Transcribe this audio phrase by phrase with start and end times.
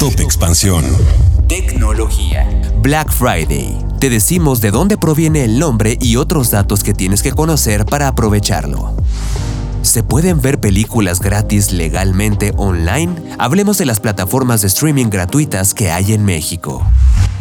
[0.00, 0.82] Top Expansión.
[1.46, 2.48] Tecnología.
[2.80, 3.76] Black Friday.
[4.00, 8.08] Te decimos de dónde proviene el nombre y otros datos que tienes que conocer para
[8.08, 8.96] aprovecharlo.
[9.82, 13.14] ¿Se pueden ver películas gratis legalmente online?
[13.38, 16.82] Hablemos de las plataformas de streaming gratuitas que hay en México.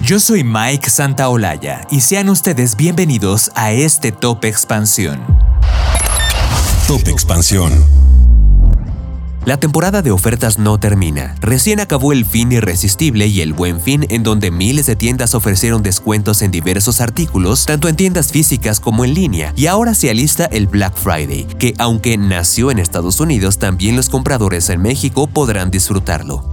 [0.04, 5.22] Yo soy Mike Santaolalla y sean ustedes bienvenidos a este Top Expansión.
[6.88, 7.72] Top Expansión.
[9.46, 11.36] La temporada de ofertas no termina.
[11.40, 15.82] Recién acabó el fin irresistible y el buen fin en donde miles de tiendas ofrecieron
[15.82, 20.46] descuentos en diversos artículos, tanto en tiendas físicas como en línea, y ahora se alista
[20.46, 25.72] el Black Friday, que aunque nació en Estados Unidos, también los compradores en México podrán
[25.72, 26.44] disfrutarlo.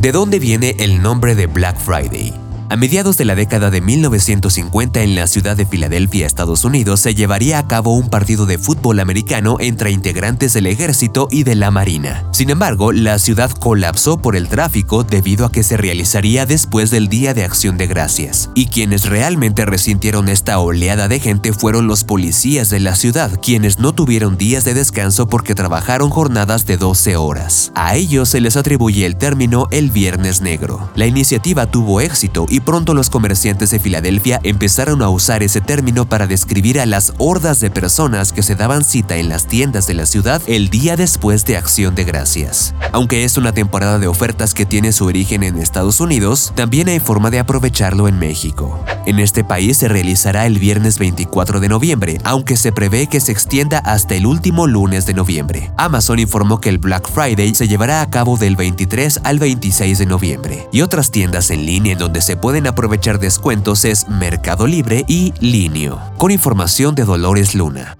[0.00, 2.43] ¿De dónde viene el nombre de Black Friday?
[2.70, 7.14] A mediados de la década de 1950 en la ciudad de Filadelfia, Estados Unidos, se
[7.14, 11.70] llevaría a cabo un partido de fútbol americano entre integrantes del ejército y de la
[11.70, 12.24] marina.
[12.32, 17.08] Sin embargo, la ciudad colapsó por el tráfico debido a que se realizaría después del
[17.08, 18.50] Día de Acción de Gracias.
[18.54, 23.78] Y quienes realmente resintieron esta oleada de gente fueron los policías de la ciudad, quienes
[23.78, 27.72] no tuvieron días de descanso porque trabajaron jornadas de 12 horas.
[27.74, 30.90] A ellos se les atribuye el término el Viernes Negro.
[30.94, 36.08] La iniciativa tuvo éxito y pronto los comerciantes de Filadelfia empezaron a usar ese término
[36.08, 39.94] para describir a las hordas de personas que se daban cita en las tiendas de
[39.94, 42.72] la ciudad el día después de Acción de Gracias.
[42.92, 47.00] Aunque es una temporada de ofertas que tiene su origen en Estados Unidos, también hay
[47.00, 48.78] forma de aprovecharlo en México.
[49.06, 53.32] En este país se realizará el viernes 24 de noviembre, aunque se prevé que se
[53.32, 55.70] extienda hasta el último lunes de noviembre.
[55.76, 60.06] Amazon informó que el Black Friday se llevará a cabo del 23 al 26 de
[60.06, 65.04] noviembre, y otras tiendas en línea en donde se pueden aprovechar descuentos es Mercado Libre
[65.06, 66.00] y Linio.
[66.16, 67.96] Con información de Dolores Luna.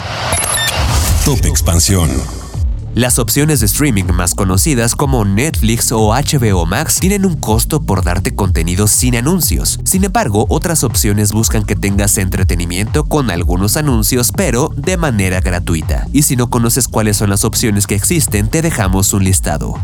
[1.24, 2.43] Top Expansión.
[2.94, 8.04] Las opciones de streaming más conocidas como Netflix o HBO Max tienen un costo por
[8.04, 9.80] darte contenido sin anuncios.
[9.82, 16.06] Sin embargo, otras opciones buscan que tengas entretenimiento con algunos anuncios, pero de manera gratuita.
[16.12, 19.74] Y si no conoces cuáles son las opciones que existen, te dejamos un listado.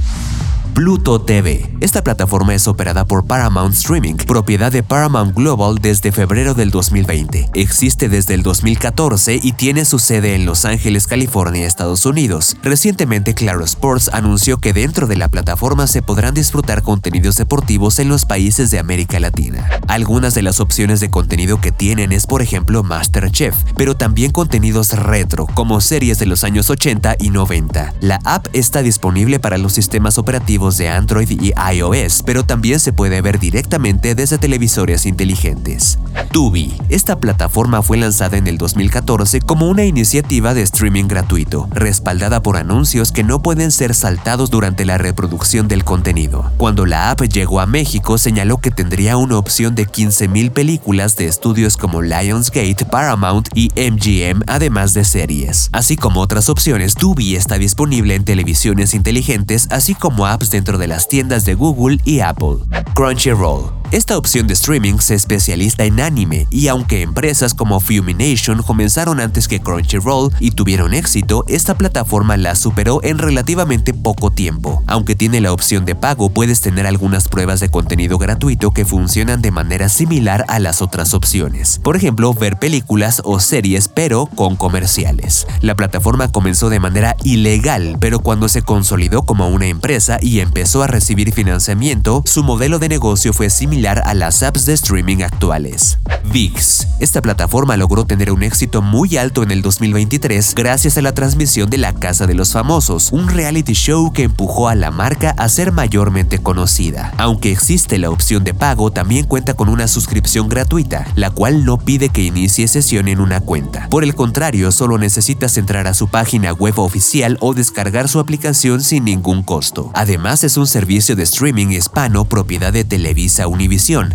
[0.80, 1.70] Pluto TV.
[1.80, 7.50] Esta plataforma es operada por Paramount Streaming, propiedad de Paramount Global desde febrero del 2020.
[7.52, 12.56] Existe desde el 2014 y tiene su sede en Los Ángeles, California, Estados Unidos.
[12.62, 18.08] Recientemente Claro Sports anunció que dentro de la plataforma se podrán disfrutar contenidos deportivos en
[18.08, 19.68] los países de América Latina.
[19.86, 24.94] Algunas de las opciones de contenido que tienen es por ejemplo MasterChef, pero también contenidos
[24.94, 27.92] retro, como series de los años 80 y 90.
[28.00, 32.92] La app está disponible para los sistemas operativos de Android y iOS, pero también se
[32.92, 35.98] puede ver directamente desde televisores inteligentes.
[36.32, 36.74] Tubi.
[36.88, 42.56] Esta plataforma fue lanzada en el 2014 como una iniciativa de streaming gratuito, respaldada por
[42.56, 46.50] anuncios que no pueden ser saltados durante la reproducción del contenido.
[46.56, 51.26] Cuando la app llegó a México, señaló que tendría una opción de 15.000 películas de
[51.26, 55.68] estudios como Lionsgate, Paramount y MGM, además de series.
[55.72, 60.88] Así como otras opciones, Tubi está disponible en televisiones inteligentes, así como apps dentro de
[60.88, 62.58] las tiendas de Google y Apple.
[62.94, 63.79] Crunchyroll.
[63.92, 69.48] Esta opción de streaming se especializa en anime y aunque empresas como Fumination comenzaron antes
[69.48, 74.84] que Crunchyroll y tuvieron éxito, esta plataforma la superó en relativamente poco tiempo.
[74.86, 79.42] Aunque tiene la opción de pago, puedes tener algunas pruebas de contenido gratuito que funcionan
[79.42, 81.80] de manera similar a las otras opciones.
[81.82, 85.48] Por ejemplo, ver películas o series pero con comerciales.
[85.62, 90.84] La plataforma comenzó de manera ilegal, pero cuando se consolidó como una empresa y empezó
[90.84, 95.98] a recibir financiamiento, su modelo de negocio fue similar a las apps de streaming actuales.
[96.32, 96.86] VIX.
[97.00, 101.70] Esta plataforma logró tener un éxito muy alto en el 2023 gracias a la transmisión
[101.70, 105.48] de La Casa de los Famosos, un reality show que empujó a la marca a
[105.48, 107.14] ser mayormente conocida.
[107.16, 111.78] Aunque existe la opción de pago, también cuenta con una suscripción gratuita, la cual no
[111.78, 113.88] pide que inicie sesión en una cuenta.
[113.88, 118.82] Por el contrario, solo necesitas entrar a su página web oficial o descargar su aplicación
[118.82, 119.90] sin ningún costo.
[119.94, 123.48] Además, es un servicio de streaming hispano propiedad de Televisa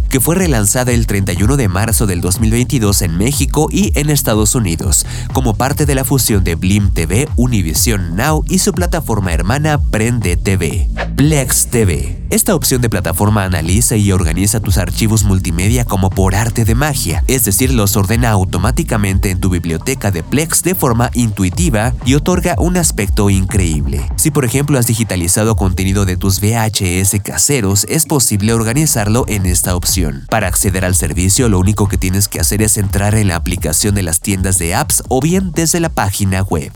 [0.09, 5.05] Que fue relanzada el 31 de marzo del 2022 en México y en Estados Unidos,
[5.33, 10.35] como parte de la fusión de Blim TV, Univision Now y su plataforma hermana Prende
[10.35, 10.89] TV.
[11.15, 12.24] Plex TV.
[12.29, 17.23] Esta opción de plataforma analiza y organiza tus archivos multimedia como por arte de magia,
[17.27, 22.55] es decir, los ordena automáticamente en tu biblioteca de Plex de forma intuitiva y otorga
[22.57, 24.09] un aspecto increíble.
[24.15, 29.75] Si por ejemplo has digitalizado contenido de tus VHS caseros, es posible organizarlo en esta
[29.75, 30.25] opción.
[30.29, 33.93] Para acceder al servicio, lo único que tienes que hacer es entrar en la aplicación
[33.93, 36.71] de las tiendas de apps o bien desde la página web.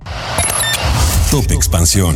[1.32, 2.16] Top Expansión.